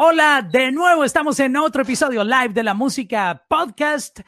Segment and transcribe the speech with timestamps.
[0.00, 4.20] Hola, de nuevo estamos en otro episodio live de la música podcast.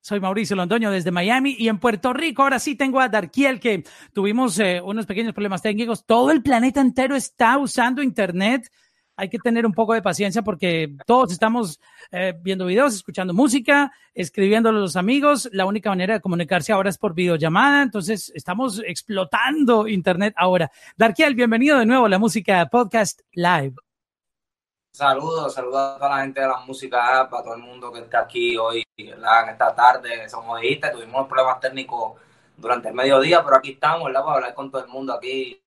[0.00, 2.44] Soy Mauricio Londoño desde Miami y en Puerto Rico.
[2.44, 6.06] Ahora sí tengo a Darkiel que tuvimos eh, unos pequeños problemas técnicos.
[6.06, 8.70] Todo el planeta entero está usando Internet.
[9.16, 11.80] Hay que tener un poco de paciencia porque todos estamos
[12.12, 15.48] eh, viendo videos, escuchando música, escribiéndolo a los amigos.
[15.52, 17.82] La única manera de comunicarse ahora es por videollamada.
[17.82, 20.70] Entonces estamos explotando Internet ahora.
[20.96, 23.74] Darkiel, bienvenido de nuevo a la música podcast live.
[24.98, 28.22] Saludos, saludos a toda la gente de la música, a todo el mundo que está
[28.22, 29.12] aquí hoy, en
[29.48, 30.26] esta tarde.
[30.28, 32.14] Como dijiste, tuvimos problemas técnicos
[32.56, 34.24] durante el mediodía, pero aquí estamos, ¿verdad?
[34.24, 35.60] Para hablar con todo el mundo aquí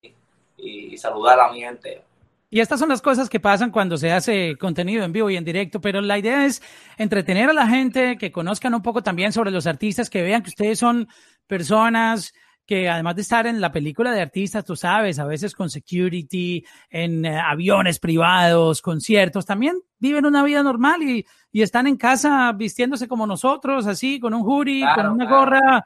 [0.58, 2.04] y, saludar a mi gente.
[2.50, 5.46] Y estas son las cosas que pasan cuando se hace contenido en vivo y en
[5.46, 6.62] directo, pero la idea es
[6.98, 10.50] entretener a la gente, que conozcan un poco también sobre los artistas, que vean que
[10.50, 11.08] ustedes son
[11.46, 12.34] personas
[12.66, 16.64] que además de estar en la película de artistas, tú sabes, a veces con security,
[16.90, 22.52] en eh, aviones privados, conciertos, también viven una vida normal y, y, están en casa
[22.52, 25.84] vistiéndose como nosotros, así, con un hoodie, con una gorra.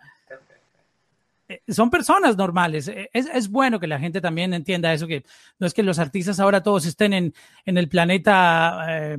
[1.49, 2.89] Eh, son personas normales.
[2.89, 5.25] Eh, es, es, bueno que la gente también entienda eso, que
[5.59, 9.17] no es que los artistas ahora todos estén en, en el planeta,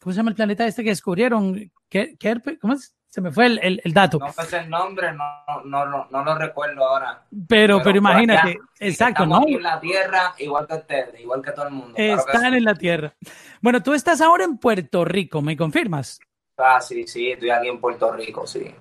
[0.00, 1.70] ¿cómo se llama el planeta este que descubrieron?
[2.60, 2.94] ¿Cómo es?
[3.10, 4.20] Se me fue el, el, dato.
[4.20, 5.24] No sé el nombre, no,
[5.64, 7.24] no, no, no, lo recuerdo ahora.
[7.48, 9.42] Pero, pero, imagínate, exacto, ¿no?
[9.48, 11.94] en la Tierra, igual que ustedes, igual que todo el mundo.
[11.96, 13.12] Están en la Tierra.
[13.60, 16.20] Bueno, tú estás ahora en Puerto Rico, ¿me confirmas?
[16.56, 18.72] Ah, sí, sí, estoy aquí en Puerto Rico, sí.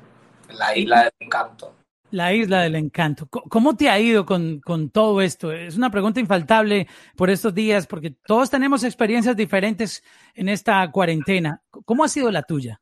[0.47, 1.75] En la isla del encanto.
[2.11, 3.27] La isla del encanto.
[3.27, 5.51] ¿Cómo te ha ido con, con todo esto?
[5.51, 10.03] Es una pregunta infaltable por estos días, porque todos tenemos experiencias diferentes
[10.35, 11.63] en esta cuarentena.
[11.85, 12.79] ¿Cómo ha sido la tuya?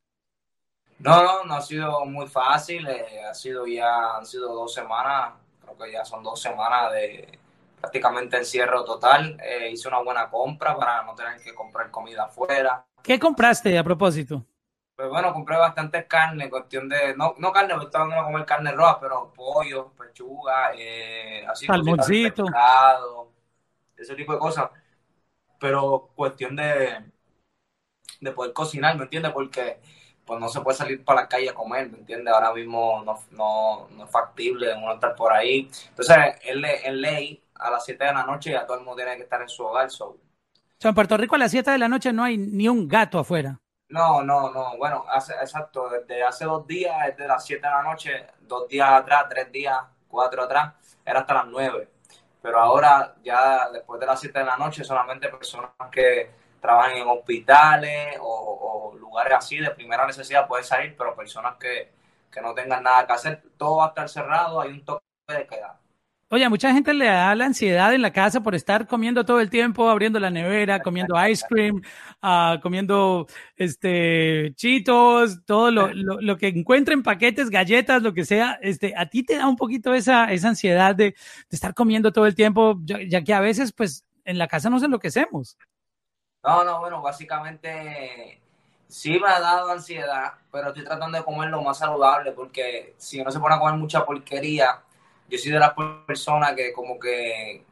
[1.00, 2.88] No, no, no ha sido muy fácil.
[2.88, 7.40] Eh, ha sido ya, han sido dos semanas, creo que ya son dos semanas de
[7.80, 9.38] prácticamente encierro total.
[9.44, 12.86] Eh, hice una buena compra para no tener que comprar comida afuera.
[13.04, 14.46] ¿Qué compraste a propósito?
[14.96, 18.72] Pues bueno, compré bastante carne, cuestión de, no, no carne, porque estaba a comer carne
[18.72, 22.46] roja, pero pollo, pechuga, eh, así, salmoncito,
[23.96, 24.72] ese tipo de cosas.
[25.60, 27.12] Pero cuestión de,
[28.22, 29.32] de poder cocinar, ¿me entiendes?
[29.32, 29.80] Porque
[30.28, 32.34] pues no se puede salir para la calle a comer, ¿me entiendes?
[32.34, 35.72] Ahora mismo no, no, no es factible uno estar por ahí.
[35.90, 39.24] Entonces, en ley, a las 7 de la noche ya todo el mundo tiene que
[39.24, 39.90] estar en su hogar.
[39.90, 40.10] So.
[40.10, 40.20] O
[40.78, 43.20] sea, en Puerto Rico a las 7 de la noche no hay ni un gato
[43.20, 43.60] afuera.
[43.90, 44.78] No, no, no.
[44.78, 45.90] Bueno, hace, exacto.
[45.90, 49.80] Desde hace dos días, desde las 7 de la noche, dos días atrás, tres días,
[50.10, 50.74] cuatro atrás,
[51.06, 51.90] era hasta las 9.
[52.42, 56.30] Pero ahora, ya después de las 7 de la noche, solamente personas que
[56.62, 61.92] trabajan en hospitales o, lugares así de primera necesidad pueden salir, pero personas que,
[62.32, 65.48] que no tengan nada que hacer, todo va a estar cerrado, hay un toque de
[65.48, 65.80] queda.
[66.30, 69.40] Oye, a mucha gente le da la ansiedad en la casa por estar comiendo todo
[69.40, 71.82] el tiempo, abriendo la nevera, comiendo ice cream,
[72.22, 78.60] uh, comiendo este chitos, todo lo, lo, lo, que encuentren, paquetes, galletas, lo que sea.
[78.62, 81.16] Este, a ti te da un poquito esa, esa ansiedad de, de
[81.50, 84.84] estar comiendo todo el tiempo, ya, ya, que a veces, pues, en la casa nos
[84.84, 85.58] enloquecemos.
[86.44, 88.42] No, no, bueno, básicamente
[88.88, 93.20] sí me ha dado ansiedad, pero estoy tratando de comer lo más saludable porque si
[93.20, 94.82] uno se pone a comer mucha porquería,
[95.28, 95.74] yo soy de las
[96.06, 97.66] personas que como que,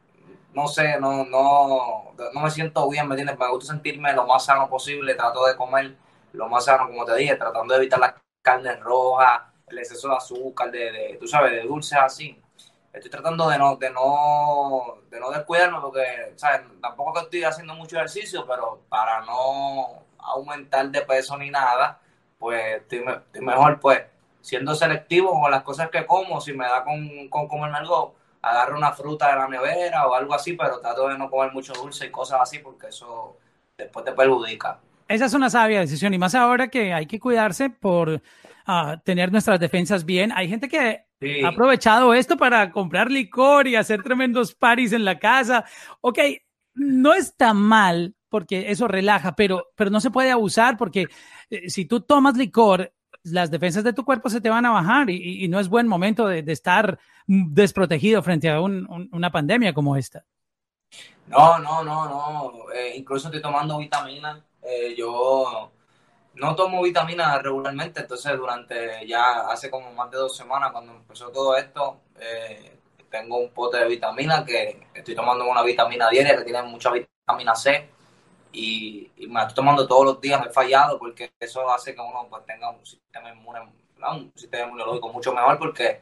[0.54, 3.40] no sé, no, no, no me siento bien, ¿me entiendes?
[3.40, 5.96] Me gusta sentirme lo más sano posible, trato de comer
[6.34, 10.18] lo más sano, como te dije, tratando de evitar la carne roja, el exceso de
[10.18, 12.42] azúcar, de, de tú sabes, de dulces así
[12.96, 16.62] estoy tratando de no, de no, de no descuidarme porque, ¿sabes?
[16.82, 22.00] Tampoco estoy haciendo mucho ejercicio, pero para no aumentar de peso ni nada,
[22.40, 23.04] pues estoy,
[23.42, 24.02] mejor, pues,
[24.42, 28.78] siendo selectivo con las cosas que como, si me da con, con comerme algo, agarro
[28.78, 32.06] una fruta de la nevera o algo así, pero trato de no comer mucho dulce
[32.06, 33.38] y cosas así porque eso
[33.78, 34.80] después te perjudica.
[35.08, 38.22] Esa es una sabia decisión y más ahora que hay que cuidarse por
[38.68, 40.32] uh, tener nuestras defensas bien.
[40.34, 41.06] Hay gente que
[41.44, 45.66] ha aprovechado esto para comprar licor y hacer tremendos paris en la casa.
[46.02, 46.20] Ok,
[46.74, 51.08] no está mal porque eso relaja, pero, pero no se puede abusar porque
[51.50, 55.10] eh, si tú tomas licor, las defensas de tu cuerpo se te van a bajar
[55.10, 60.26] y, no es buen momento de, estar desprotegido frente a una pandemia como esta.
[61.28, 62.72] No, no, no, no.
[62.72, 64.44] Eh, incluso estoy tomando vitaminas.
[64.62, 65.72] Eh, yo
[66.36, 71.30] no tomo vitaminas regularmente, entonces durante ya hace como más de dos semanas cuando empezó
[71.32, 72.80] todo esto, eh,
[73.10, 77.56] tengo un pote de vitaminas que estoy tomando una vitamina diaria que tiene mucha vitamina
[77.56, 77.90] C
[78.52, 82.02] y, me la estoy tomando todos los días, me he fallado porque eso hace que
[82.02, 83.60] uno pues, tenga un sistema inmune,
[84.12, 86.02] un sistema inmunológico mucho mejor porque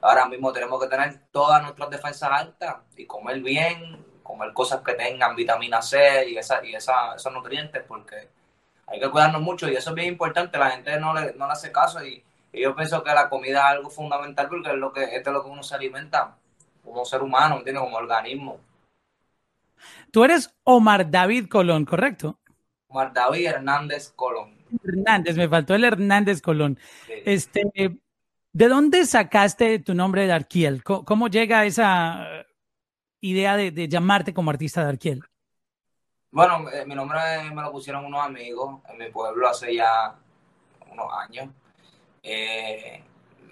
[0.00, 4.94] ahora mismo tenemos que tener todas nuestras defensas altas y comer bien, comer cosas que
[4.94, 8.28] tengan vitamina C y, esa, y esa, esos nutrientes, porque
[8.86, 11.52] hay que cuidarnos mucho y eso es bien importante, la gente no le, no le
[11.52, 12.22] hace caso y,
[12.52, 15.42] yo pienso que la comida es algo fundamental porque es lo que, esto es lo
[15.42, 16.36] que uno se alimenta
[16.84, 17.82] como ser humano, ¿entiendes?
[17.82, 18.60] Como organismo.
[20.12, 22.38] Tú eres Omar David Colón, ¿correcto?
[22.86, 24.54] Omar David Hernández Colón.
[24.84, 26.78] Hernández, me faltó el Hernández Colón.
[27.08, 27.62] Este,
[28.54, 30.84] ¿De dónde sacaste tu nombre de Arquiel?
[30.84, 32.46] ¿Cómo, llega esa
[33.20, 35.24] idea de, llamarte como artista de Arquiel?
[36.34, 37.20] Bueno, eh, mi nombre
[37.54, 40.16] me lo pusieron unos amigos en mi pueblo hace ya
[40.90, 41.48] unos años.
[42.24, 43.04] Eh,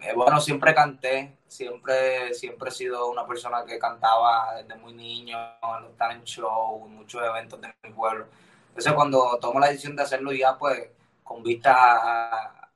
[0.02, 5.38] eh, bueno, siempre canté, siempre, siempre he sido una persona que cantaba desde muy niño,
[5.62, 8.26] en los talent shows, muchos eventos de mi pueblo.
[8.70, 10.90] Entonces cuando tomo la decisión de hacerlo ya, pues
[11.22, 12.68] con vista a,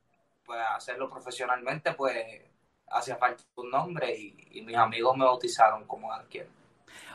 [0.44, 2.44] pues, hacerlo profesionalmente, pues
[2.90, 6.46] hacía falta un nombre y, mis amigos me bautizaron como Arquiel.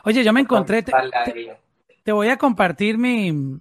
[0.04, 0.92] Oye, yo me encontré, te,
[2.10, 3.60] voy a compartir mi,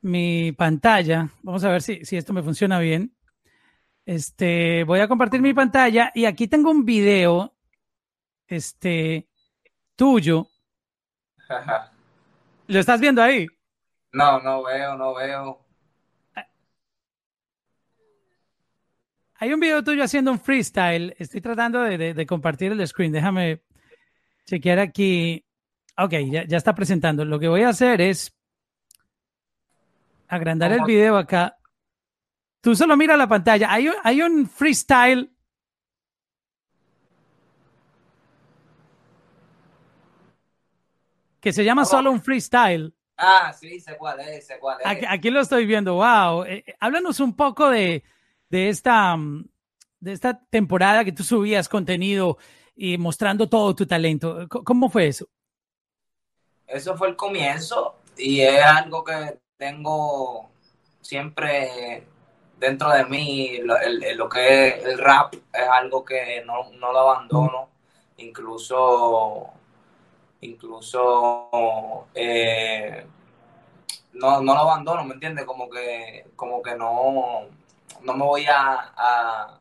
[0.00, 1.28] mi pantalla.
[1.42, 3.14] Vamos a ver si, si esto me funciona bien.
[4.06, 7.54] Este, voy a compartir mi pantalla y aquí tengo un video,
[8.46, 9.28] este,
[9.96, 10.46] tuyo.
[12.66, 13.46] ¿Lo estás viendo ahí?
[14.12, 15.60] No, no veo, no veo.
[19.36, 21.14] Hay un video tuyo haciendo un freestyle.
[21.18, 23.12] Estoy tratando de, compartir el screen.
[23.12, 23.62] Déjame
[24.46, 25.44] chequear aquí.
[25.96, 27.24] Ok, ya, ya, está presentando.
[27.24, 28.36] Lo que voy a hacer es
[30.28, 31.58] agrandar el video acá.
[32.60, 33.72] Tú solo mira la pantalla.
[33.72, 35.30] Hay, hay un freestyle.
[41.40, 42.92] Que se llama solo un freestyle.
[43.16, 45.06] Ah, sí, sé cuál es, sé cuál es.
[45.08, 45.94] Aquí, lo estoy viendo.
[45.94, 46.44] Wow.
[46.44, 48.02] Eh, eh, háblanos un poco de,
[48.48, 49.16] de esta,
[50.00, 52.38] de esta temporada que tú subías contenido
[52.74, 54.48] y mostrando todo tu talento.
[54.48, 55.28] ¿Cómo fue eso?
[56.66, 60.50] Eso fue el comienzo y es algo que tengo
[61.00, 62.06] siempre
[62.58, 63.58] dentro de mí.
[63.62, 67.68] Lo, que es el rap es algo que no, lo abandono.
[68.16, 69.50] Incluso,
[70.40, 73.06] incluso eh,
[74.12, 75.44] no, no lo abandono, ¿me entiendes?
[75.44, 77.48] Como que, como que no
[78.04, 79.60] no me voy a,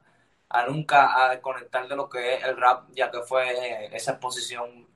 [0.67, 4.87] nunca a desconectar de lo que es el rap, ya que fue esa exposición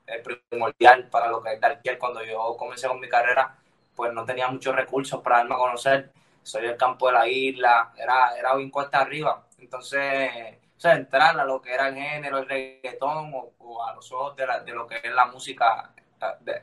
[0.50, 1.98] primordial para lo que es Darkiel.
[1.98, 3.57] Cuando yo comencé con mi carrera,
[3.95, 6.12] pues no tenía muchos recursos para darme a conocer.
[6.44, 9.45] Soy del campo de la isla, era, era bien cuesta arriba.
[9.57, 10.31] Entonces,
[10.83, 14.74] o entrar a lo que era el género, el reggaetón o, a los ojos de,
[14.74, 15.94] lo que es la música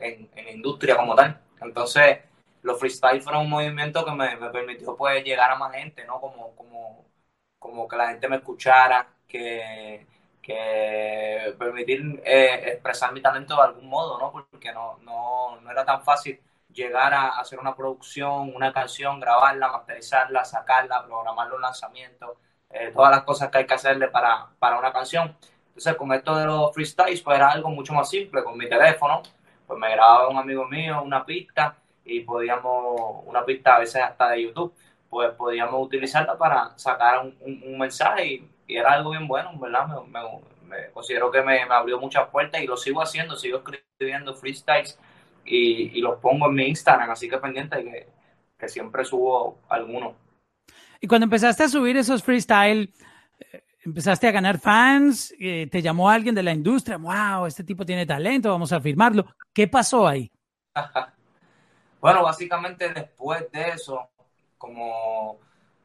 [0.00, 1.40] en, en industria como tal.
[1.60, 2.18] Entonces,
[2.64, 6.20] los freestyle fueron un movimiento que me, permitió pues llegar a más gente, ¿no?
[6.20, 7.04] Como, como,
[7.58, 10.06] como que la gente me escuchara, que,
[10.44, 14.30] que permitir eh, expresar mi talento de algún modo, ¿no?
[14.30, 16.40] Porque no, no, no era tan fácil
[16.72, 22.30] llegar a hacer una producción, una canción, grabarla, masterizarla, sacarla, programar los lanzamientos,
[22.70, 25.36] eh, todas las cosas que hay que hacerle para, para una canción.
[25.68, 28.44] Entonces, con esto de los freestyles, pues era algo mucho más simple.
[28.44, 29.22] Con mi teléfono,
[29.66, 34.30] pues me grababa un amigo mío una pista y podíamos, una pista a veces hasta
[34.30, 34.74] de YouTube,
[35.08, 39.86] pues podíamos utilizarla para sacar un, mensaje y, era algo bien bueno, ¿verdad?
[40.06, 44.98] Me, considero que me, abrió muchas puertas y lo sigo haciendo, sigo escribiendo freestyles
[45.44, 48.08] y, los pongo en mi Instagram, así que pendiente que,
[48.58, 50.14] que siempre subo algunos.
[51.00, 52.88] Y cuando empezaste a subir esos freestyles,
[53.38, 57.84] eh, empezaste a ganar fans, eh, te llamó alguien de la industria, wow, este tipo
[57.84, 59.26] tiene talento, vamos a firmarlo.
[59.52, 60.30] ¿Qué pasó ahí?
[62.00, 64.10] Bueno, básicamente después de eso,
[64.58, 65.38] como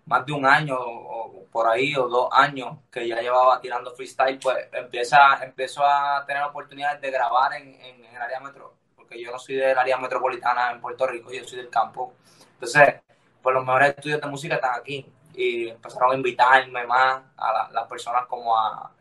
[0.09, 4.39] más de un año o por ahí o dos años que ya llevaba tirando freestyle,
[4.39, 9.39] pues empieza, empezó a tener oportunidades de grabar en, el área metro, porque yo no
[9.39, 12.13] soy del área metropolitana en Puerto Rico, yo soy del campo.
[12.53, 12.95] Entonces,
[13.41, 17.87] pues los mejores estudios de música están aquí y empezaron a invitarme más a las
[17.87, 18.91] personas como a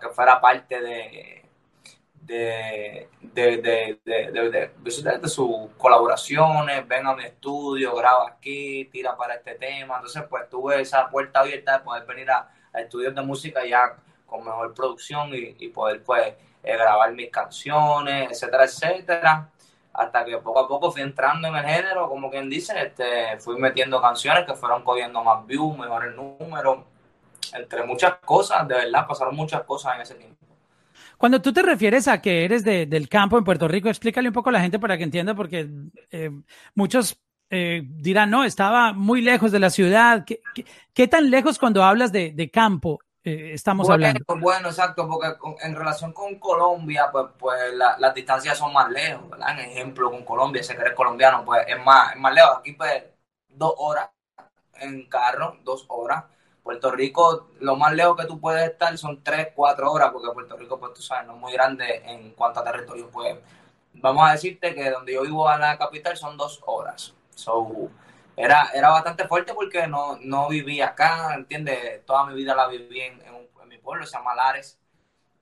[0.00, 1.43] que fuera parte de,
[2.26, 9.54] de, de, de, de, sus colaboraciones, ven a mi estudio, graba aquí, tira para este
[9.54, 9.96] tema.
[9.96, 14.44] Entonces, pues tuve esa puerta abierta de poder venir a, estudios de música ya con
[14.44, 19.50] mejor producción y, poder, pues, eh, grabar mis canciones, etcétera, etcétera.
[19.92, 23.56] Hasta que poco a poco fui entrando en el género, como quien dice, este, fui
[23.58, 26.78] metiendo canciones que fueron cogiendo más views, mejores números,
[27.52, 30.43] entre muchas cosas, de verdad, pasaron muchas cosas en ese tiempo.
[31.18, 34.50] Cuando tú te refieres a que eres del campo en Puerto Rico, explícale un poco
[34.50, 35.68] a la gente para que entienda, porque
[36.10, 36.30] eh,
[36.74, 40.24] muchos eh, dirán, no, estaba muy lejos de la ciudad.
[40.24, 44.20] ¿Qué, tan lejos cuando hablas de, campo eh, estamos hablando.
[44.38, 45.28] Bueno, exacto, porque
[45.62, 49.58] en relación con Colombia, pues, pues las distancias son más lejos, ¿verdad?
[49.58, 52.58] En ejemplo, con Colombia, si eres colombiano, pues es más, es más lejos.
[52.58, 53.04] Aquí, pues,
[53.48, 54.10] dos horas
[54.80, 56.24] en carro, dos horas.
[56.64, 60.56] Puerto Rico, lo más lejos que tú puedes estar son tres, cuatro horas, porque Puerto
[60.56, 63.10] Rico, pues tú sabes, no es muy grande en cuanto a territorio.
[63.10, 63.36] Pues
[63.92, 67.14] vamos a decirte que donde yo vivo en la capital son dos horas.
[67.34, 67.90] So,
[68.34, 72.04] era, era bastante fuerte porque no, no vivía acá, ¿entiendes?
[72.06, 73.22] Toda mi vida la viví en,
[73.68, 74.78] mi pueblo, se llama Lares.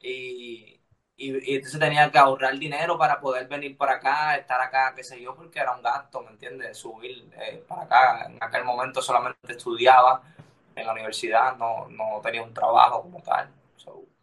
[0.01, 0.81] Y,
[1.17, 5.23] y, entonces tenía que ahorrar dinero para poder venir para acá, estar acá, qué sé
[5.23, 6.79] yo, porque era un gasto, ¿me entiendes?
[6.79, 8.25] Subir eh, para acá.
[8.27, 10.21] En aquel momento solamente estudiaba
[10.75, 13.49] en la universidad, no, no tenía un trabajo como tal.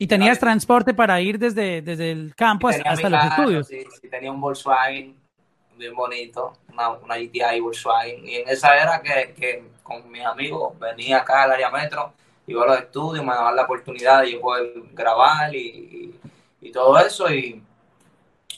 [0.02, 3.68] ¿Y tenías transporte para ir desde, desde el campo hasta, los estudios?
[3.68, 5.20] Sí, sí, tenía un Volkswagen
[5.76, 8.28] bien bonito, una, una GTI Volkswagen.
[8.28, 12.14] Y en esa era que, que con mis amigos venía acá al área metro,
[12.48, 16.18] iba a los estudios, me daban la oportunidad de yo poder grabar y,
[16.62, 17.30] y, todo eso.
[17.30, 17.64] Y,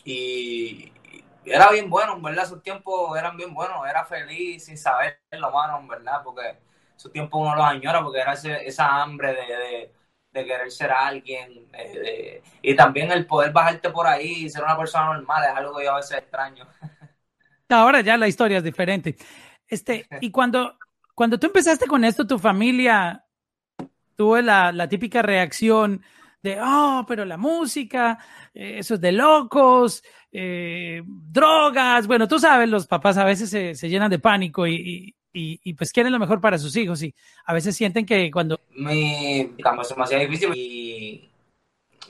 [0.05, 0.91] y,
[1.43, 5.51] era bien bueno, en verdad, esos tiempos eran bien buenos, era feliz sin saber lo
[5.51, 6.57] malo, en verdad, porque
[7.01, 9.91] esos tiempos uno los añora, porque era esa hambre de,
[10.31, 11.67] de, querer ser alguien,
[12.61, 15.85] y también el poder bajarte por ahí y ser una persona normal es algo que
[15.85, 16.65] yo a veces extraño.
[17.69, 19.15] Ahora ya la historia es diferente.
[19.67, 20.77] Este, y cuando,
[21.15, 23.25] cuando tú empezaste con esto, tu familia
[24.15, 26.03] tuvo la, la típica reacción
[26.43, 28.19] de, oh, pero la música,
[28.53, 32.07] eh, eso es de locos, eh, drogas.
[32.07, 35.73] Bueno, tú sabes, los papás a veces se, se llenan de pánico y, y, y,
[35.73, 37.13] pues quieren lo mejor para sus hijos y
[37.45, 38.59] a veces sienten que cuando...
[38.75, 41.29] Mi campo es demasiado difícil y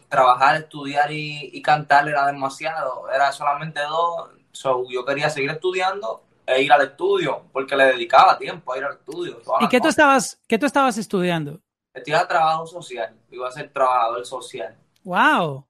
[0.09, 6.23] trabajar, estudiar y, y cantar era demasiado, era solamente dos So, yo quería seguir estudiando
[6.45, 9.39] e ir al estudio, porque le dedicaba tiempo a ir al estudio.
[9.61, 11.59] ¿Y qué tú, estabas, qué tú estabas estudiando?
[11.93, 14.77] Estudiaba trabajo social, iba a ser trabajador social.
[15.03, 15.65] ¡Wow!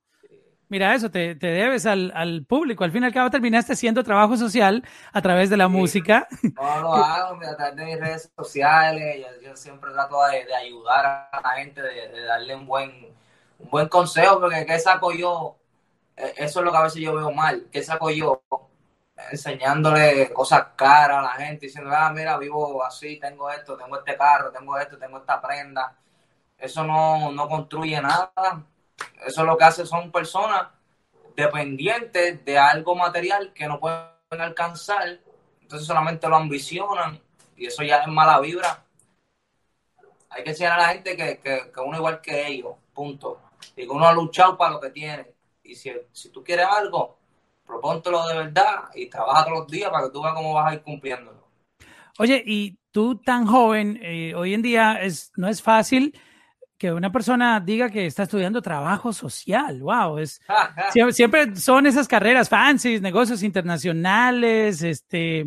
[0.72, 2.86] Mira eso, te, te debes al, al, público.
[2.86, 6.30] Al fin y al cabo terminaste haciendo trabajo social a través de la música.
[6.44, 9.26] No lo hago, a través de mis redes sociales.
[9.44, 12.90] Yo, siempre trato de, de, ayudar a la gente, de, de, darle un buen,
[13.60, 15.58] un buen consejo, porque ¿qué saco yo?
[16.16, 17.68] E, eso es lo que a veces yo veo mal.
[17.70, 18.42] ¿Qué saco yo?
[19.30, 24.16] enseñándole cosas caras a la gente, diciendo, ah, mira, vivo así, tengo esto, tengo este
[24.16, 25.98] carro, tengo esto, tengo esta prenda.
[26.58, 28.32] Eso no, no construye nada.
[29.26, 30.68] Eso lo que hace son personas
[31.36, 35.20] dependientes de algo material que no pueden alcanzar.
[35.62, 37.22] Entonces solamente lo ambicionan
[37.56, 38.84] y eso ya es mala vibra.
[40.30, 43.42] Hay que enseñar a la gente que, que, que uno igual que ellos, punto.
[43.76, 45.28] Y que uno ha luchado para lo que tiene.
[45.64, 47.20] Y si, si tú quieres algo,
[47.66, 50.74] propóntelo de verdad y trabaja todos los días para que tú veas cómo vas a
[50.74, 51.48] ir cumpliéndolo.
[52.18, 56.18] Oye, y tú tan joven, eh, hoy en día es, no es fácil
[56.82, 59.82] que una persona diga que está estudiando trabajo social.
[59.82, 60.42] Wow, es
[61.12, 65.46] siempre, son esas carreras fancy, negocios internacionales, este,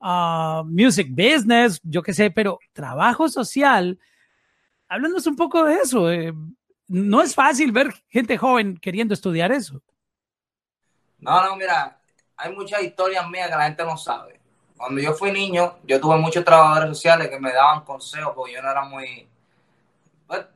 [0.00, 4.00] uh, music business, yo qué sé, pero trabajo social.
[4.88, 6.10] Háblanos un poco de eso.
[6.10, 6.34] Eh,
[6.88, 9.80] no es fácil ver gente joven queriendo estudiar eso.
[11.18, 12.00] No, no, mira,
[12.36, 14.40] hay muchas historias mías que la gente no sabe.
[14.76, 18.60] Cuando yo fui niño, yo tuve muchos trabajadores sociales que me daban consejos porque yo
[18.60, 19.28] no era muy...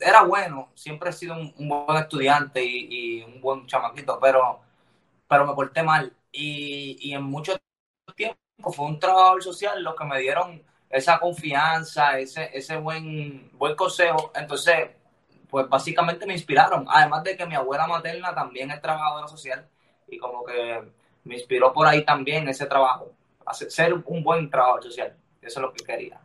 [0.01, 4.61] Era bueno, siempre he sido un, buen estudiante y, un buen chamaquito, pero,
[5.29, 6.13] pero me porté mal.
[6.33, 7.57] Y, y en mucho
[8.17, 8.39] tiempo
[8.73, 14.33] fue un trabajador social los que me dieron esa confianza, ese, ese buen, buen consejo.
[14.35, 14.91] Entonces,
[15.51, 16.87] pues básicamente me inspiraron.
[16.89, 19.69] Además de que mi abuela materna también es trabajadora social
[20.09, 20.83] y como que
[21.25, 23.13] me inspiró por ahí también ese trabajo,
[23.45, 25.15] hacer, ser un buen trabajo social.
[25.43, 26.21] Eso es lo que quería.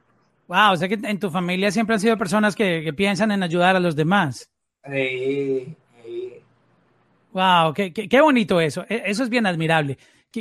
[0.48, 3.44] Wow, o sea que en tu familia siempre han sido personas que, que piensan en
[3.44, 4.50] ayudar a los demás.
[4.86, 6.34] Sí, sí.
[7.32, 8.86] Wow, qué, qué, bonito eso.
[8.88, 9.98] E, eso es bien admirable.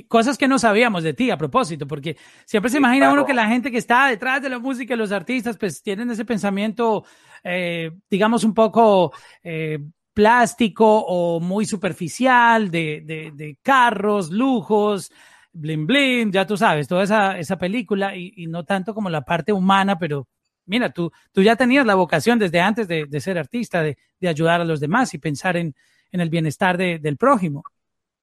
[0.08, 2.16] Cosas que no sabíamos de ti a propósito, porque
[2.46, 5.58] siempre se imagina uno que la gente que está detrás de la música, los artistas,
[5.58, 7.04] pues tienen ese pensamiento,
[7.44, 9.78] eh, digamos, un poco eh,
[10.14, 13.02] plástico o muy superficial de,
[13.34, 15.12] de, carros, lujos,
[15.52, 19.52] bling bling, ya tú sabes, toda esa, esa película y, no tanto como la parte
[19.52, 20.28] humana, pero
[20.66, 24.28] mira, tú, tú ya tenías la vocación desde antes de, de ser artista, de, de,
[24.28, 25.74] ayudar a los demás y pensar en,
[26.10, 27.64] en el bienestar del prójimo.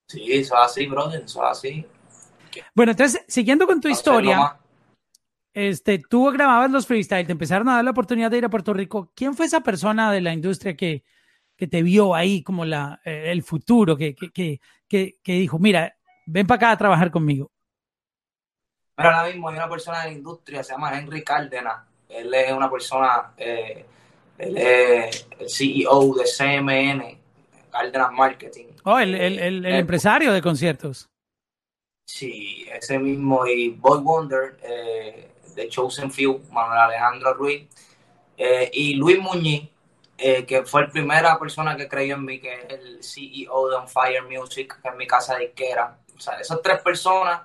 [0.08, 1.86] Sí, eso es así, brother, eso es así.
[2.74, 4.58] Bueno, entonces, siguiendo con tu historia,
[5.54, 8.74] este, tú grababas los freestyle, te empezaron a dar la oportunidad de ir a Puerto
[8.74, 9.12] Rico.
[9.16, 11.04] ¿Quién fue esa persona de la industria que,
[11.56, 15.98] que te vio ahí como la, eh, el futuro, que, que, que, que, dijo, mira,
[16.32, 17.48] ven para acá a trabajar conmigo?
[18.96, 21.86] Pero ahora mismo hay una persona de la industria, se llama Henry Cárdenas.
[22.10, 23.86] Él es una persona eh,
[24.38, 27.18] Él es el CEO de CMN,
[27.72, 28.66] Cárdenas Marketing.
[28.84, 31.08] Oh, el, el, el, el empresario de conciertos.
[32.06, 33.46] Sí, ese mismo.
[33.46, 37.68] Y Boy Wonder, eh, de Chosen Few, Manuel Alejandro Ruiz.
[38.38, 39.70] Eh, y Luis Muñiz,
[40.18, 43.76] eh, que fue la primera persona que creyó en mí, que es el CEO de
[43.76, 46.00] On Fire Music, que es mi casa de izquierda.
[46.20, 47.42] O sea, esas tres personas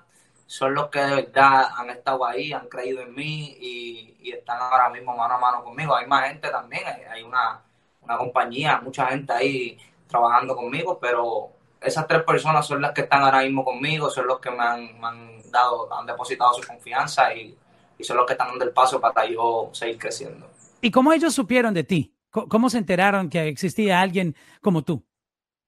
[0.46, 4.90] son los que de verdad han estado ahí, han creído en mí y, están ahora
[4.90, 5.94] mismo mano a mano conmigo.
[5.94, 7.62] Hay más gente también, hay, una,
[8.02, 9.78] una compañía, mucha gente ahí
[10.08, 11.50] trabajando conmigo, pero
[11.80, 15.04] esas tres personas son las que están ahora mismo conmigo, son los que me han,
[15.04, 17.56] han dado, han depositado su confianza y,
[17.96, 20.50] y, son los que están dando el paso para yo seguir creciendo.
[20.80, 22.14] ¿Y cómo ellos supieron de ti?
[22.30, 25.04] ¿Cómo se enteraron que existía alguien como tú?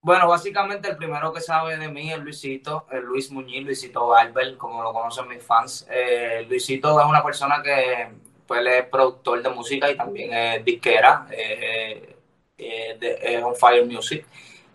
[0.07, 4.57] Bueno, básicamente el primero que sabe de mí es Luisito, el Luis Muñiz, Luisito Albert,
[4.57, 5.85] como lo conocen mis fans.
[5.91, 8.11] Eh, Luisito es una persona que
[8.47, 12.15] pues, es productor de música y también es disquera, eh,
[12.57, 14.25] eh, de, es on Fire Music.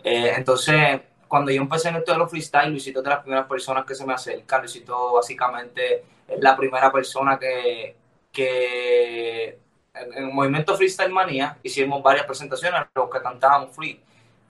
[0.04, 3.46] Eh, entonces, cuando yo empecé en esto de los freestyle, Luisito es de las primeras
[3.46, 4.58] personas que se me acerca.
[4.58, 7.96] Luisito básicamente es la primera persona que,
[8.30, 9.58] que
[9.94, 13.98] en, en el movimiento Freestyle Manía hicimos varias presentaciones, los que cantábamos free.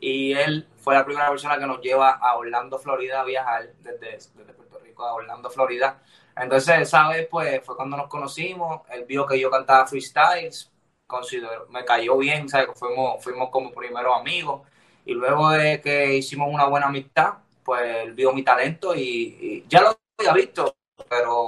[0.03, 4.11] Y él fue la primera persona que nos lleva a Orlando, Florida, a viajar desde,
[4.35, 6.03] desde Puerto Rico a Orlando, Florida.
[6.37, 8.81] Entonces, esa vez, pues, fue cuando nos conocimos.
[8.91, 10.73] Él vio que yo cantaba freestyles,
[11.07, 12.71] consideró, me cayó bien, ¿sabes?
[12.75, 14.63] Fuimos, fuimos como primeros amigos.
[15.05, 19.83] Y luego de que hicimos una buena amistad, pues él vio mi talento y ya
[19.83, 20.75] lo había visto,
[21.09, 21.42] pero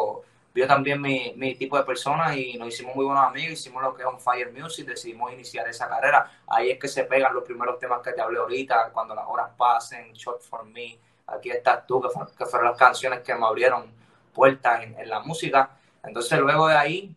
[0.67, 4.09] también mi, tipo de persona y nos hicimos muy buenos amigos, hicimos lo que es
[4.09, 6.31] On Fire Music, decidimos iniciar esa carrera.
[6.47, 9.51] Ahí es que se pegan los primeros temas que te hablé ahorita, cuando las horas
[9.57, 13.47] pasen, Short for Me, aquí estás tú, que, fue, que fueron las canciones que me
[13.47, 13.91] abrieron
[14.33, 15.71] puertas en, la música.
[16.03, 17.17] Entonces luego de ahí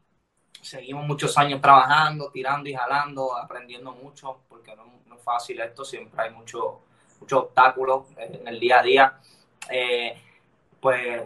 [0.61, 6.21] seguimos muchos años trabajando, tirando y jalando, aprendiendo mucho, porque no, es fácil esto, siempre
[6.21, 6.75] hay muchos
[7.19, 9.19] mucho obstáculos en el día a día.
[9.69, 10.21] Eh,
[10.79, 11.23] pues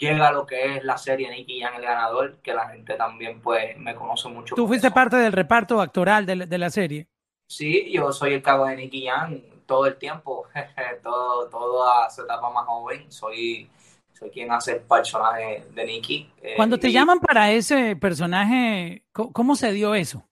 [0.00, 3.76] llega lo que es la serie Nicky Jan el ganador, que la gente también pues
[3.78, 4.54] me conoce mucho.
[4.54, 7.06] ¿Tú fuiste parte del reparto actoral de, de, la serie?
[7.46, 10.46] Sí, yo soy el cabo de Nicky Jan todo el tiempo,
[11.02, 13.70] todo, toda su etapa más joven, soy
[14.12, 16.30] soy quien hace el personaje de Nicky.
[16.42, 20.22] Eh, Cuando te y, llaman para ese personaje, ¿cómo se dio eso?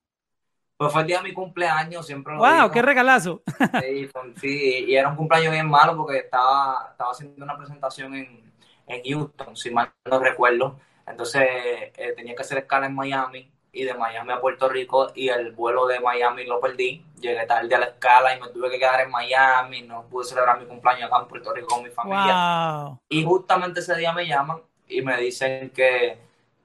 [0.77, 2.55] Pues fue el día de mi cumpleaños, siempre lo ¡Wow!
[2.55, 2.71] digo.
[2.71, 3.43] ¡Qué regalazo!
[3.81, 8.15] Sí, fue, sí, y era un cumpleaños bien malo porque estaba, estaba haciendo una presentación
[8.15, 8.48] en,
[8.89, 10.79] en Houston, si mal no recuerdo.
[11.07, 15.29] Entonces eh, tenía que hacer escala en Miami y de Miami a Puerto Rico y
[15.29, 17.05] el vuelo de Miami lo perdí.
[17.21, 19.83] Llegué tarde a la escala y me tuve que quedar en Miami.
[19.83, 22.85] No pude celebrar mi cumpleaños acá en Puerto Rico con mi familia.
[22.85, 22.99] Wow.
[23.09, 26.19] Y justamente ese día me llaman y me dicen que,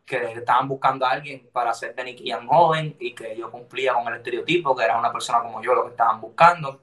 [0.06, 4.08] que estaban buscando a alguien para hacer de Nicky joven y que yo cumplía con
[4.08, 6.80] el estereotipo, que era una persona como yo lo que estaban buscando.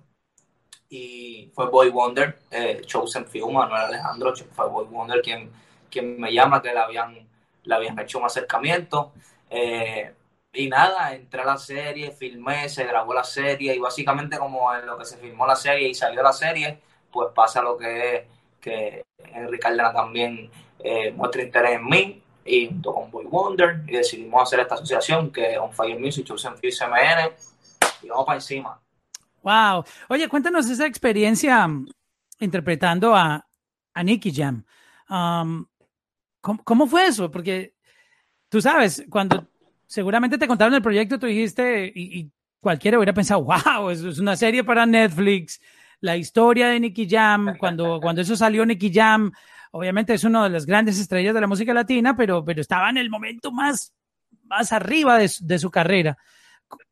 [0.91, 5.51] Y fue Boy Wonder, eh, Chosen Few, Manuel Alejandro, fue Boy Wonder quien,
[5.89, 7.29] quien me llama, que le habían,
[7.63, 9.13] le habían hecho un acercamiento.
[9.49, 10.13] Eh,
[10.53, 14.85] y nada, entré a la serie, filmé, se grabó la serie y básicamente como en
[14.85, 16.81] lo que se filmó la serie y salió la serie,
[17.13, 18.25] pues pasa lo que es
[18.61, 20.51] que Henry Cárdenas también
[20.81, 25.31] eh, muestra interés en mí y junto con Boy Wonder y decidimos hacer esta asociación
[25.31, 27.33] que es On Fire Music, Chosen Few CMN
[28.03, 28.81] y vamos para encima.
[29.43, 29.85] Wow.
[30.09, 31.69] Oye, cuéntanos esa experiencia
[32.39, 33.47] interpretando a,
[33.95, 34.65] a Nicky Jam.
[35.09, 35.67] Um,
[36.41, 37.31] ¿cómo, ¿Cómo fue eso?
[37.31, 37.75] Porque
[38.49, 39.49] tú sabes, cuando
[39.87, 44.19] seguramente te contaron el proyecto, tú dijiste, y, y cualquiera hubiera pensado, wow, eso es
[44.19, 45.61] una serie para Netflix,
[46.01, 49.33] la historia de Nicky Jam, cuando, cuando eso salió Nicky Jam,
[49.73, 52.99] obviamente es una de las grandes estrellas de la música latina, pero, pero estaba en
[52.99, 53.93] el momento más,
[54.45, 56.17] más arriba de, de su carrera.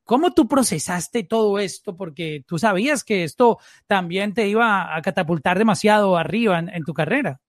[0.08, 1.94] ¿Cómo tú procesaste todo esto?
[1.94, 7.42] Porque tú sabías que esto también te iba a catapultar demasiado arriba en, tu carrera.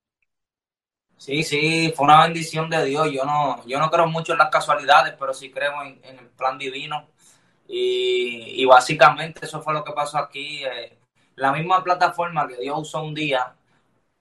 [1.15, 3.13] Sí, sí, fue una bendición de Dios.
[3.13, 6.57] Yo no, yo no creo mucho en las casualidades, pero sí creo en, el plan
[6.57, 7.07] divino.
[7.65, 10.61] Y, y, básicamente eso fue lo que pasó aquí.
[10.65, 10.97] Eh,
[11.37, 13.55] la misma plataforma que Dios usó un día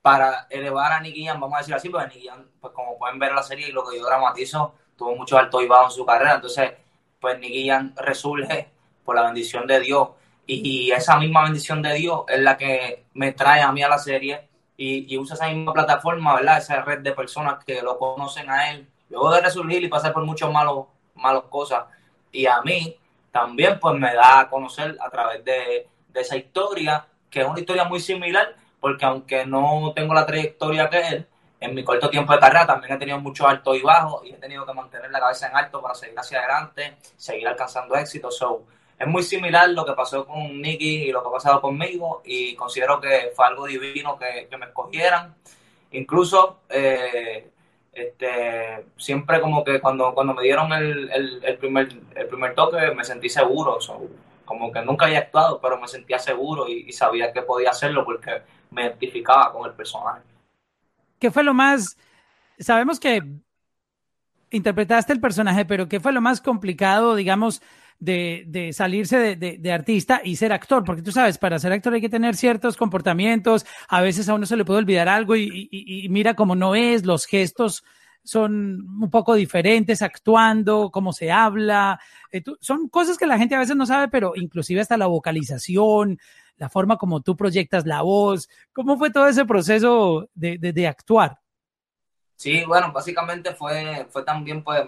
[0.00, 2.28] para elevar a Nicky Jam, vamos a decir así, porque Nicky
[2.60, 5.60] pues como pueden ver en la serie y lo que yo dramatizo, tuvo mucho alto
[5.60, 6.36] y bajo en su carrera.
[6.36, 6.70] Entonces,
[7.20, 8.68] pues Nicky resurge
[9.04, 10.08] por la bendición de Dios.
[10.46, 13.88] Y, y esa misma bendición de Dios es la que me trae a mí a
[13.88, 16.58] la serie y, y, usa esa misma plataforma, ¿verdad?
[16.58, 20.24] Esa red de personas que lo conocen a él, luego de resurgir y pasar por
[20.24, 21.84] muchas malos, malas cosas.
[22.32, 22.96] Y a mí
[23.32, 27.58] también pues me da a conocer a través de, de, esa historia, que es una
[27.60, 31.26] historia muy similar, porque aunque no tengo la trayectoria que él,
[31.60, 34.36] en mi corto tiempo de carrera también he tenido mucho alto y bajo y he
[34.36, 38.30] tenido que mantener la cabeza en alto para seguir hacia adelante, seguir alcanzando éxito.
[38.30, 38.64] So,
[38.98, 42.54] es muy similar lo que pasó con Nicky y lo que ha pasado conmigo y
[42.54, 45.34] considero que fue algo divino que, me escogieran.
[45.92, 47.50] Incluso eh,
[47.92, 51.10] este, siempre como que cuando, cuando me dieron el,
[51.42, 53.78] el, primer, el primer toque me sentí seguro,
[54.44, 58.42] como que nunca había actuado, pero me sentía seguro y sabía que podía hacerlo porque
[58.70, 60.22] me identificaba con el personaje.
[61.18, 61.96] ¿Qué fue lo más,
[62.58, 63.22] sabemos que
[64.50, 67.62] interpretaste el personaje, pero ¿qué fue lo más complicado, digamos,
[67.98, 72.08] de, salirse de, artista y ser actor, porque tú sabes, para ser actor hay que
[72.08, 76.54] tener ciertos comportamientos, a veces a uno se le puede olvidar algo y, mira cómo
[76.54, 77.84] no es, los gestos
[78.22, 81.98] son un poco diferentes actuando, cómo se habla,
[82.30, 86.18] eh, son cosas que la gente a veces no sabe, pero inclusive hasta la vocalización,
[86.58, 91.38] la forma como tú proyectas la voz, ¿cómo fue todo ese proceso de, de actuar?
[92.36, 94.84] Sí, bueno, básicamente fue, fue también pues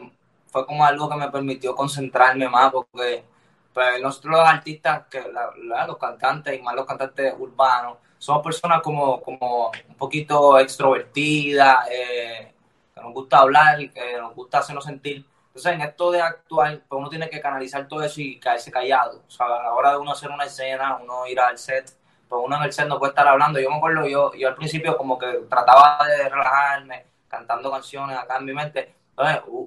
[0.51, 3.25] fue como algo que me permitió concentrarme más porque
[3.73, 5.23] pues, nosotros los artistas, que
[5.57, 12.53] los cantantes y más los cantantes urbanos, somos personas como, como un poquito extrovertidas, eh,
[12.95, 15.25] que nos gusta hablar, que nos gusta hacernos sentir.
[15.51, 19.23] Entonces, en esto de actuar, pues uno tiene que canalizar todo eso y caerse callado.
[19.27, 21.93] O sea, a la hora de uno hacer una escena, uno ir al set,
[22.29, 23.59] pues uno en el set no puede estar hablando.
[23.59, 28.37] Yo me acuerdo, yo, yo al principio como que trataba de relajarme, cantando canciones acá
[28.39, 28.95] en mi mente,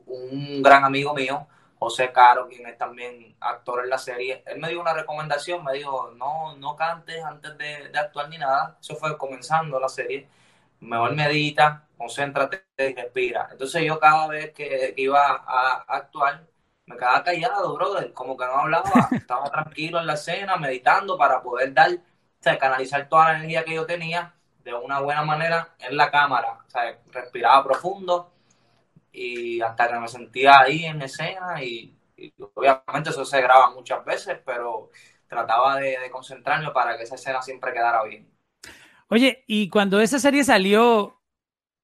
[0.06, 4.70] un gran amigo mío, José Caro, quien es también actor en la serie, él me
[4.70, 8.78] dio una recomendación, me dijo, no, no cantes antes de, actuar ni nada.
[8.80, 10.28] Eso fue comenzando la serie.
[10.84, 13.50] Mejor medita, concéntrate y respira.
[13.52, 16.46] Entonces yo cada vez que, iba a, actuar,
[16.86, 21.42] me quedaba callado, brother, como que no hablaba, estaba tranquilo en la escena, meditando para
[21.42, 25.98] poder dar, o canalizar toda la energía que yo tenía de una buena manera en
[25.98, 26.60] la cámara.
[26.68, 28.34] O sea, respiraba profundo,
[29.14, 31.96] y hasta que me sentía ahí en escena y,
[32.56, 34.90] obviamente eso se graba muchas veces, pero
[35.28, 38.28] trataba de, concentrarme para que esa escena siempre quedara bien.
[39.10, 41.22] Oye, y cuando esa serie salió,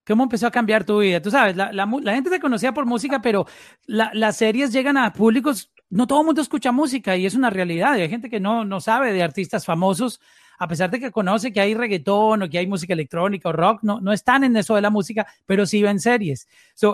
[0.05, 1.21] ¿cómo empezó a cambiar tu vida?
[1.21, 3.45] Tú sabes, la, gente te conocía por música, pero
[3.85, 7.93] las series llegan a públicos, no todo mundo escucha música y es una realidad.
[7.93, 10.19] Hay gente que no, no sabe de artistas famosos
[10.59, 13.79] a pesar de que conoce que hay reggaetón o que hay música electrónica o rock,
[13.81, 16.47] no, no están en eso de la música, pero sí ven series.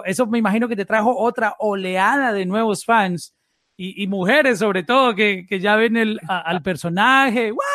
[0.06, 3.34] eso me imagino que te trajo otra oleada de nuevos fans
[3.78, 7.52] y, mujeres sobre todo que, ya ven el, al personaje.
[7.52, 7.75] ¡Wow!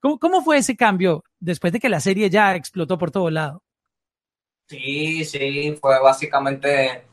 [0.00, 3.62] ¿Cómo, ¿Cómo fue ese cambio después de que la serie ya explotó por todo lado?
[4.68, 7.04] Sí, sí, fue básicamente,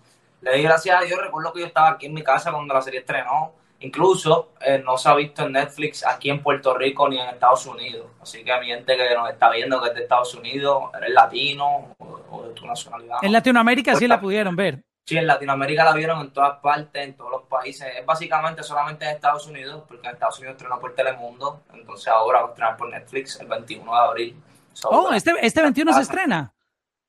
[0.41, 2.81] le di gracias a Dios, recuerdo que yo estaba aquí en mi casa cuando la
[2.81, 3.53] serie estrenó
[3.85, 7.65] Incluso eh, no se ha visto en Netflix aquí en Puerto Rico ni en Estados
[7.65, 8.07] Unidos.
[8.21, 11.11] Así que a mi gente que nos está viendo que es de Estados Unidos, eres
[11.11, 13.17] latino o, de tu nacionalidad.
[13.21, 14.83] En Latinoamérica sí la pudieron ver.
[15.05, 17.87] Sí, en Latinoamérica la vieron en todas partes, en todos los países.
[17.95, 21.61] Es básicamente solamente en Estados Unidos, porque en Estados Unidos estrenó por Telemundo.
[21.73, 24.43] Entonces ahora va a estrenar por Netflix el 21 de abril.
[24.85, 26.51] oh, este, este 21 se estrena.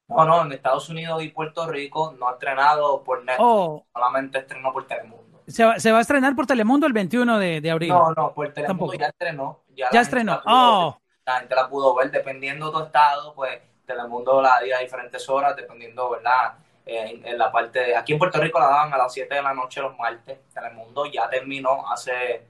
[0.08, 3.86] No, no, en Estados Unidos y Puerto Rico no ha estrenado por Netflix, oh.
[3.92, 5.40] solamente estrenó por Telemundo.
[5.48, 7.88] Se va, se va, a estrenar por Telemundo el 21 de, de abril.
[7.88, 9.62] No, no, por Telemundo ya estrenó.
[9.74, 10.42] Ya, estrenó.
[10.44, 10.98] oh.
[11.24, 15.26] la gente la pudo ver, dependiendo de tu estado, pues Telemundo la dio a diferentes
[15.30, 16.56] horas, dependiendo, ¿verdad?
[16.86, 19.52] En, la parte de, aquí en Puerto Rico la daban a las 7 de la
[19.52, 20.38] noche los martes.
[20.54, 22.46] Telemundo ya terminó hace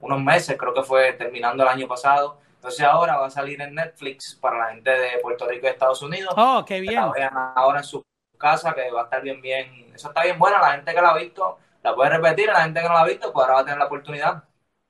[0.00, 2.38] unos meses, creo que fue terminando el año pasado.
[2.54, 6.00] Entonces ahora va a salir en Netflix para la gente de Puerto Rico y Estados
[6.00, 6.32] Unidos.
[6.36, 7.00] Oh, qué bien.
[7.00, 8.04] ahora en su
[8.38, 9.90] casa, que va a estar bien, bien.
[9.92, 12.80] Eso está bien bueno, la gente que la ha visto la puede repetir, la gente
[12.80, 14.44] que no la ha visto, pues ahora va a tener la oportunidad.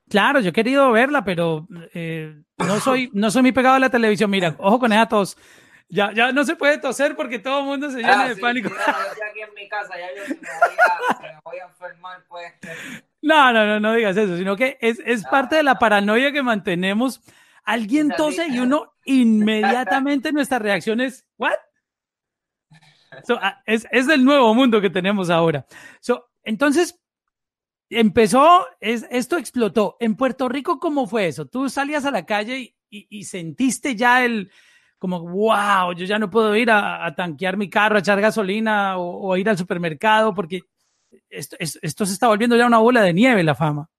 [0.09, 3.89] Claro, yo he querido verla, pero eh, no soy no soy muy pegado a la
[3.89, 4.31] televisión.
[4.31, 5.39] Mira, ojo con esa tos.
[5.93, 8.71] Ya, ya no se puede toser porque todo el mundo se llena ah, de pánico.
[8.71, 12.25] yo estoy aquí en mi casa, ya yo me voy a, me voy a enfermar,
[12.29, 12.51] pues.
[13.21, 16.43] No, no, no, no digas eso, sino que es, es parte de la paranoia que
[16.43, 17.21] mantenemos.
[17.63, 21.53] Alguien tose y uno inmediatamente nuestra reacción es, ¿what?
[23.43, 25.67] Ah, es, es el nuevo mundo que tenemos ahora.
[26.01, 26.99] So, entonces,
[27.91, 29.99] empezó, es, esto explotó.
[30.01, 31.45] En Puerto Rico, ¿cómo fue eso?
[31.45, 34.51] Tú salías a la calle y, sentiste ya el,
[35.03, 39.37] como, wow, yo ya no puedo ir a, tanquear mi carro, a echar gasolina o,
[39.37, 40.61] ir al supermercado porque
[41.29, 43.91] esto, esto, se está volviendo ya una bola de nieve, la fama.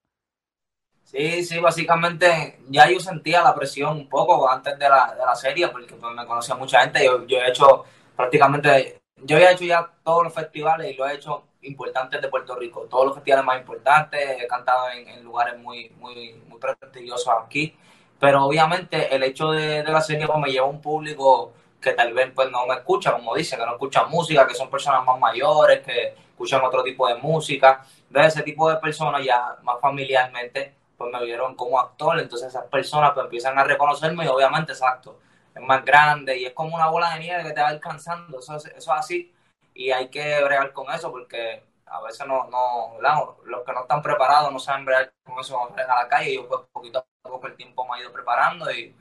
[1.03, 5.35] Sí, sí, básicamente ya yo sentía la presión un poco antes de la, de la
[5.35, 7.03] serie porque pues, me conocía mucha gente.
[7.03, 7.83] Yo, yo he hecho
[8.15, 12.55] prácticamente, yo he hecho ya todos los festivales y lo he hecho importantes de Puerto
[12.55, 17.75] Rico, todos los festivales más importantes, he cantado en, lugares muy, muy, muy prestigiosos aquí,
[18.23, 22.13] pero obviamente el hecho de, la serie pues, me lleva a un público que tal
[22.13, 25.19] vez pues no me escuchan, como dicen, que no escuchan música, que son personas más
[25.19, 27.83] mayores, que escuchan otro tipo de música.
[28.09, 32.63] De ese tipo de personas ya más familiarmente pues me vieron como actor, entonces esas
[32.67, 35.19] personas pues empiezan a reconocerme y obviamente, exacto,
[35.53, 38.55] es más grande y es como una bola de nieve que te va alcanzando, eso,
[38.55, 39.33] eso es así
[39.73, 44.01] y hay que bregar con eso porque a veces no, no, los que no están
[44.01, 47.55] preparados no saben bregar con eso a la calle y yo pues poquito poco el
[47.55, 48.93] tiempo me ha ido preparando y,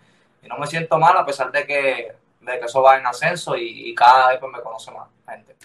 [0.49, 3.95] no me siento mal a pesar de que, de que eso va en ascenso y,
[3.95, 5.57] cada vez pues me conoce más gente.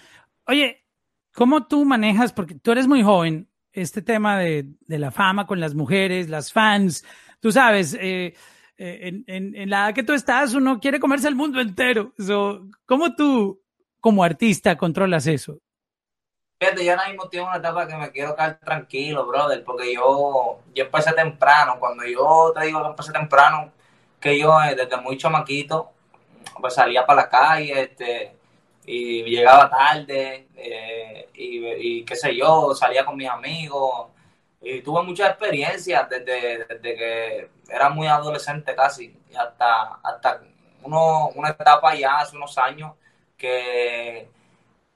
[0.46, 0.84] Oye,
[1.34, 5.60] ¿cómo tú manejas, porque tú eres muy joven, este tema de, de la fama con
[5.60, 7.04] las mujeres, las fans,
[7.40, 8.36] tú sabes, eh,
[8.78, 12.14] eh, en, en, la edad que tú estás, uno quiere comerse el mundo entero.
[12.86, 13.62] ¿Cómo tú,
[14.00, 15.60] como artista, controlas eso?
[16.60, 20.60] Fíjate, yo ahora mismo tengo una etapa que me quiero quedar tranquilo, brother, porque yo,
[20.74, 21.78] yo empecé temprano.
[21.80, 23.72] Cuando yo te digo que empecé temprano,
[24.20, 25.92] que yo eh, desde muy chamaquito,
[26.60, 28.36] pues salía para la calle, este,
[28.88, 34.08] y llegaba tarde, eh, y, y, qué sé yo, salía con mis amigos,
[34.62, 40.42] y tuve muchas experiencias desde, desde que era muy adolescente casi, hasta, hasta
[40.84, 42.94] uno, una etapa ya hace unos años
[43.38, 44.30] que,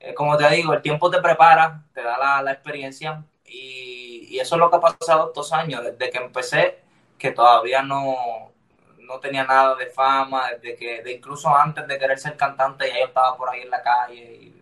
[0.01, 4.59] eh, como te digo, el tiempo te prepara, te da la, experiencia, y, eso es
[4.59, 6.79] lo que ha pasado estos años, desde que empecé,
[7.17, 8.51] que todavía no,
[8.99, 12.99] no tenía nada de fama, desde que, de incluso antes de querer ser cantante, ya
[12.99, 14.53] yo estaba por ahí en la calle,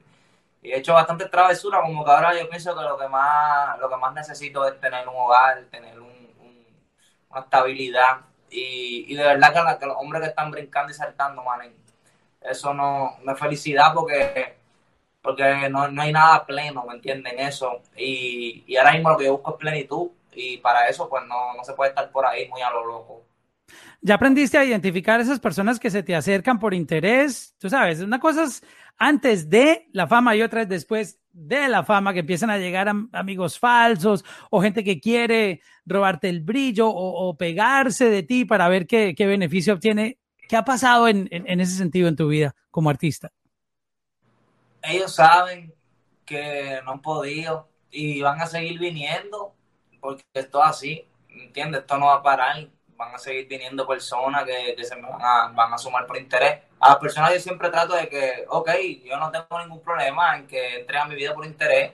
[0.62, 3.90] y he hecho bastante travesura, como que ahora yo pienso que lo que más, lo
[3.90, 6.10] que más necesito es tener un hogar, tener un,
[7.30, 8.18] una estabilidad.
[8.50, 11.62] Y, y de verdad que, los hombres que están brincando y saltando, man,
[12.42, 14.59] eso no, me felicidad porque,
[15.22, 17.40] porque no, no hay nada pleno, ¿me entienden?
[17.40, 17.82] Eso.
[17.98, 20.10] Y, y ahora mismo lo que yo busco es plenitud.
[20.34, 23.26] Y para eso, pues no, no se puede estar por ahí muy a lo loco.
[24.02, 27.56] ¿Ya aprendiste a identificar a esas personas que se te acercan por interés?
[27.60, 28.64] Tú sabes, una cosa es
[28.98, 32.92] antes de la fama y otra es después de la fama que empiezan a llegar
[33.12, 38.88] amigos falsos o gente que quiere robarte el brillo o, pegarse de ti para ver
[38.88, 40.18] qué, beneficio obtiene.
[40.48, 43.32] ¿Qué ha pasado en, en, ese sentido en tu vida como artista?
[44.82, 45.74] Ellos saben
[46.26, 49.54] que no han podido y van a seguir viniendo
[50.00, 51.82] porque esto es así, ¿entiendes?
[51.82, 55.48] Esto no va a parar van a seguir viniendo personas que, se me van a,
[55.54, 56.60] van a sumar por interés.
[56.82, 58.70] A las personas yo siempre trato de que, ok,
[59.06, 61.94] yo no tengo ningún problema en que entre a mi vida por interés,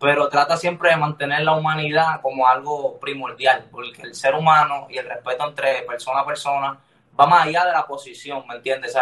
[0.00, 4.96] pero trata siempre de mantener la humanidad como algo primordial, porque el ser humano y
[4.96, 6.78] el respeto entre persona a persona
[7.18, 8.96] va más allá de la posición, ¿me entiendes?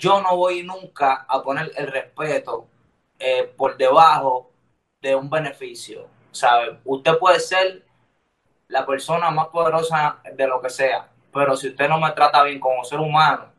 [0.00, 2.66] Yo no voy nunca a poner el respeto
[3.18, 4.50] eh, por debajo
[5.00, 6.78] de un beneficio, ¿sabes?
[6.84, 7.84] Usted puede ser
[8.68, 11.06] la persona más poderosa de lo que sea.
[11.32, 13.52] Pero si usted no me trata bien como ser humano,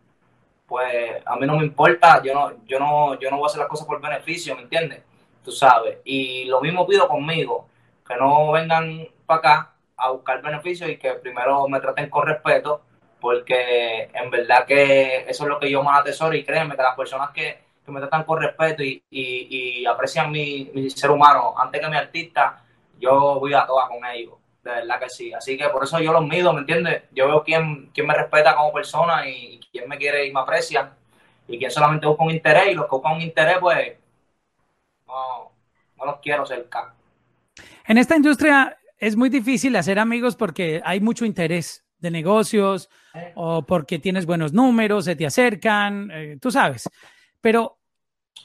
[0.66, 3.60] pues a mí no me importa, yo no, yo no, yo no voy a hacer
[3.60, 5.04] las cosas por beneficio, ¿me entiendes?
[5.44, 6.00] Tú sabes.
[6.04, 7.68] Y lo mismo pido conmigo,
[8.08, 12.82] que no vengan para acá a buscar beneficios y que primero me traten con respeto,
[13.22, 16.96] porque en verdad que eso es lo que yo más atesoro y créeme que las
[16.96, 21.90] personas que, me tratan con respeto y, y, aprecian mi, mi, ser humano antes que
[21.90, 22.64] mi artista,
[22.98, 25.34] yo voy a todas con ellos de verdad que sí.
[25.34, 27.04] Así que por eso yo los mido, ¿me entiendes?
[27.12, 30.92] Yo veo quién, quién me respeta como persona y quién me quiere y me aprecia
[31.48, 33.98] y quién solamente busca un interés y los que buscan un interés, pues
[35.08, 35.52] no,
[35.98, 36.94] no los quiero cerca.
[37.86, 42.90] En esta industria es muy difícil hacer amigos porque hay mucho interés de negocios
[43.36, 46.90] o porque tienes buenos números, se te acercan, eh, tú sabes.
[47.40, 47.80] Pero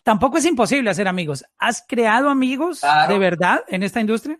[0.04, 1.44] tampoco es imposible hacer amigos.
[1.58, 4.38] ¿Has creado amigos de verdad en esta industria?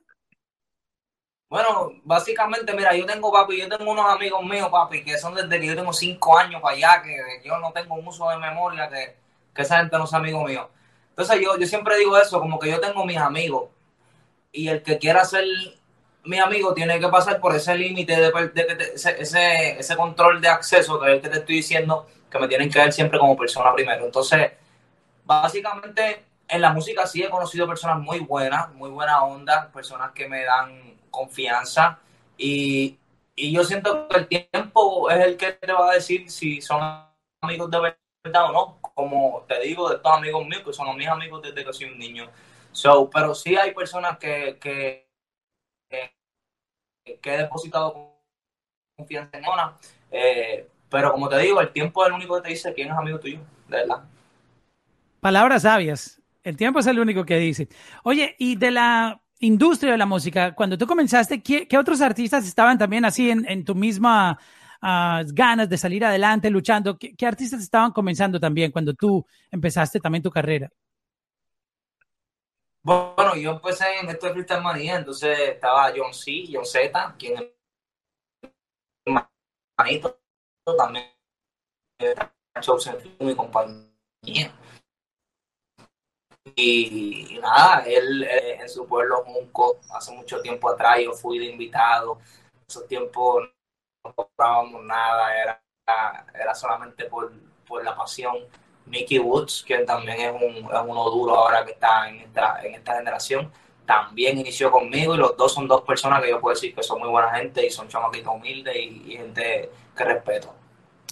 [1.49, 5.61] Bueno, básicamente, mira, yo tengo, papi, yo tengo unos amigos míos, papi, que son desde
[5.61, 8.89] que yo tengo cinco años para allá, que yo no tengo un uso de memoria,
[8.89, 9.17] que,
[9.55, 10.69] que esa gente no es amigo mío.
[11.11, 13.71] Entonces yo, yo siempre digo eso, como que yo tengo mis amigos,
[14.51, 15.45] y el que quiera ser
[16.27, 21.07] mi amigo tiene que pasar por ese límite, de, ese, ese, control de acceso, que
[21.07, 24.05] es el te estoy diciendo, que me tienen que ver siempre como persona primero.
[24.05, 24.53] Entonces,
[25.25, 30.29] básicamente, en la música sí he conocido personas muy buenas, muy buena onda, personas que
[30.29, 31.99] me dan confianza
[32.37, 32.99] y,
[33.39, 36.81] yo siento que el tiempo es el que te va a decir si son
[37.43, 38.79] amigos de verdad o no.
[38.81, 41.99] Como te digo, de estos amigos míos, que son mis amigos desde que soy un
[41.99, 42.31] niño.
[42.73, 45.06] So, pero sí hay personas que, que,
[47.07, 48.14] que, he depositado
[48.97, 49.77] confianza en una.
[50.11, 52.97] Eh, pero como te digo, el tiempo es el único que te dice quién es
[52.97, 54.05] amigo tuyo, de verdad.
[55.21, 56.21] Palabras sabias.
[56.42, 57.69] El tiempo es el único que dice.
[58.05, 62.79] Oye, y de la industria de la música, cuando tú comenzaste, ¿qué, otros artistas estaban
[62.79, 64.38] también así en, tu misma
[64.81, 66.97] ah, ganas de salir adelante, luchando?
[66.97, 70.71] ¿Qué, ¿Qué, artistas estaban comenzando también cuando tú empezaste también tu carrera?
[72.87, 77.37] Bueno, yo empecé en esto de Freestyle Manía, entonces estaba John C, John Z, quien
[77.37, 79.22] es
[79.77, 80.20] manito
[80.79, 81.05] también
[83.18, 84.53] mi compañía.
[86.55, 91.46] Y, nada, él eh, en su pueblo Junco, hace mucho tiempo atrás, yo fui de
[91.46, 92.20] invitado.
[92.55, 93.49] En esos tiempos
[94.05, 95.64] no cobrábamos nada, era,
[96.33, 97.33] era solamente por,
[97.66, 98.46] por la pasión
[98.87, 102.75] Mickey Woods, que también es, un, es uno duro ahora que está en esta, en
[102.75, 103.51] esta generación,
[103.85, 107.01] también inició conmigo y los dos son dos personas que yo puedo decir que son
[107.01, 110.55] muy buena gente y son chamaquitos humildes y, y, gente que respeto.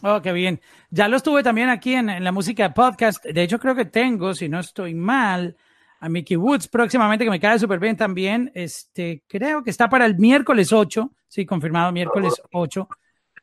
[0.03, 0.61] Oh, qué bien.
[0.91, 3.25] Ya lo estuve también aquí en, en, la música podcast.
[3.25, 5.57] De hecho, creo que tengo, si no estoy mal,
[6.01, 8.51] a Mickey Woods próximamente, que me cae súper bien también.
[8.55, 11.11] Este, creo que está para el miércoles 8.
[11.29, 12.89] Sí, confirmado, miércoles 8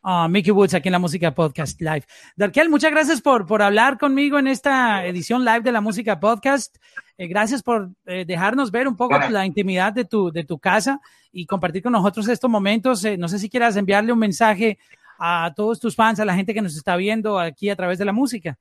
[0.03, 2.03] uh, Mickey Woods aquí en la Música Podcast Live.
[2.35, 6.77] Darkel, muchas gracias por, por hablar conmigo en esta edición live de la Música Podcast.
[7.17, 9.29] Eh, gracias por eh, dejarnos ver un poco bueno.
[9.29, 10.99] la intimidad de tu, de tu casa
[11.31, 13.03] y compartir con nosotros estos momentos.
[13.05, 14.79] Eh, no sé si quieras enviarle un mensaje
[15.19, 18.05] a todos tus fans, a la gente que nos está viendo aquí a través de
[18.05, 18.57] la música.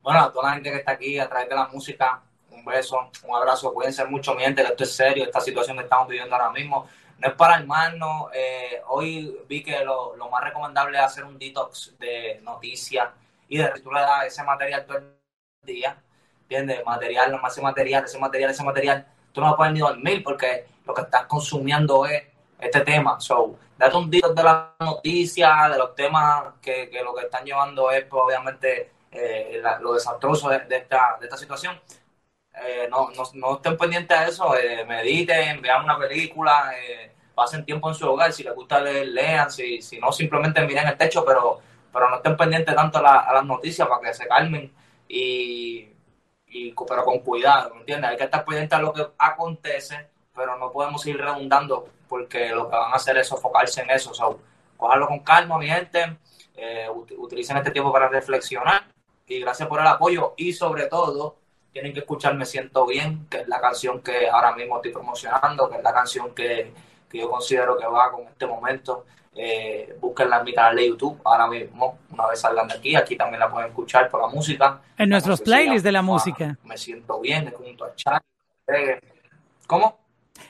[0.00, 3.10] Bueno, a toda la gente que está aquí a través de la música, un beso,
[3.26, 6.34] un abrazo, cuídense mucho, mi gente, que esto es serio, esta situación que estamos viviendo
[6.34, 6.86] ahora mismo
[7.18, 8.28] no es para armarnos.
[8.32, 13.08] Eh, hoy vi que lo, lo, más recomendable es hacer un detox de noticias
[13.48, 15.14] y de tú le das ese material todo el
[15.62, 16.00] día,
[16.42, 16.84] ¿entiendes?
[16.84, 19.06] Material, más ese material, ese material, ese material.
[19.32, 22.22] Tú no puedes ni dormir porque lo que estás consumiendo es
[22.58, 23.20] este tema.
[23.20, 27.44] So, date un detox de las noticias, de los temas que, que lo que están
[27.44, 31.78] llevando es, pues, obviamente, eh, la, lo desastroso de, de, esta, de esta situación.
[32.64, 37.64] Eh, no, no, no, estén pendientes de eso, eh, mediten, vean una película, eh, pasen
[37.64, 40.96] tiempo en su hogar, si les gusta leer, lean, si, si no, simplemente miren el
[40.96, 41.60] techo, pero,
[41.92, 44.72] pero no estén pendientes tanto a, la, a las noticias para que se calmen
[45.08, 45.88] y,
[46.48, 48.10] y, pero con cuidado, ¿me entiendes?
[48.10, 52.68] Hay que estar pendientes a lo que acontece, pero no podemos ir redundando porque lo
[52.68, 54.40] que van a hacer es sofocarse en eso, so,
[54.76, 56.16] cogerlo con calma, mi gente,
[57.16, 58.86] utilicen este tiempo para reflexionar
[59.26, 61.36] y gracias por el apoyo y sobre todo
[61.72, 65.68] tienen que escuchar Me Siento Bien, que es la canción que ahora mismo estoy promocionando,
[65.68, 66.72] que es la canción que,
[67.08, 69.04] que yo considero que va con este momento.
[69.34, 73.16] Eh, búsquenla en mi canal de YouTube ahora mismo, una vez salgan de aquí, aquí
[73.16, 74.80] también la pueden escuchar por la música.
[74.96, 76.58] En nuestros playlists de la música.
[76.64, 78.20] Me Siento Bien, junto a Charlie.
[78.66, 79.00] Eh,
[79.66, 80.00] ¿Cómo?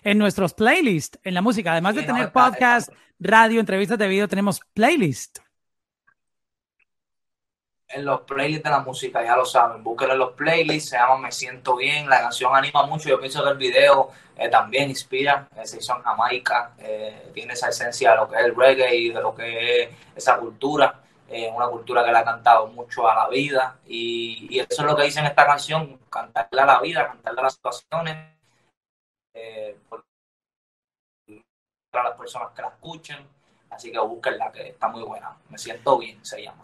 [0.02, 4.08] En nuestros playlists, en la música, además sí, de tener no, podcast, radio, entrevistas de
[4.08, 5.40] video, tenemos playlist
[7.88, 11.18] en los playlists de la música, ya lo saben, búsquenlo en los playlists, se llama
[11.18, 15.48] Me Siento Bien, la canción anima mucho, yo pienso que el video eh, también inspira,
[15.56, 18.94] eh, se hizo en Jamaica, eh, tiene esa esencia de lo que es el reggae
[18.94, 21.00] y de lo que es esa cultura,
[21.54, 23.76] una cultura que le ha cantado mucho a la vida.
[23.86, 27.40] Y, y, eso es lo que dice en esta canción, cantarle a la vida, cantarle
[27.40, 28.16] a las situaciones,
[31.90, 33.18] para las personas que la escuchen,
[33.70, 36.60] así que búsquenla que está muy buena, Me Siento Bien se llama.